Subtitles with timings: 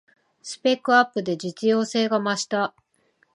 [0.41, 2.73] スペックアップで実用性が増した